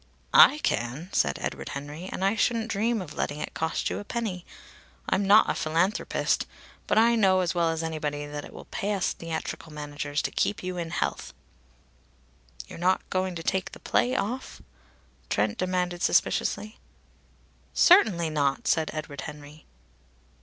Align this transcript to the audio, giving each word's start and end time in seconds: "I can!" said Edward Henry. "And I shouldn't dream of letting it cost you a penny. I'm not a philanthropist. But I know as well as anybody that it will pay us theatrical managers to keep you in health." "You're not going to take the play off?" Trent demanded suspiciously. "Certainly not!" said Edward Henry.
"I 0.33 0.57
can!" 0.63 1.09
said 1.13 1.37
Edward 1.39 1.69
Henry. 1.77 2.09
"And 2.11 2.25
I 2.25 2.35
shouldn't 2.35 2.71
dream 2.71 3.03
of 3.03 3.13
letting 3.13 3.37
it 3.37 3.53
cost 3.53 3.87
you 3.91 3.99
a 3.99 4.03
penny. 4.03 4.47
I'm 5.07 5.23
not 5.27 5.47
a 5.47 5.53
philanthropist. 5.53 6.47
But 6.87 6.97
I 6.97 7.13
know 7.13 7.41
as 7.41 7.53
well 7.53 7.69
as 7.69 7.83
anybody 7.83 8.25
that 8.25 8.43
it 8.43 8.51
will 8.51 8.65
pay 8.71 8.93
us 8.93 9.13
theatrical 9.13 9.71
managers 9.71 10.23
to 10.23 10.31
keep 10.31 10.63
you 10.63 10.77
in 10.77 10.89
health." 10.89 11.35
"You're 12.67 12.79
not 12.79 13.07
going 13.11 13.35
to 13.35 13.43
take 13.43 13.73
the 13.73 13.79
play 13.79 14.15
off?" 14.15 14.59
Trent 15.29 15.59
demanded 15.59 16.01
suspiciously. 16.01 16.79
"Certainly 17.75 18.31
not!" 18.31 18.67
said 18.67 18.89
Edward 18.95 19.21
Henry. 19.29 19.67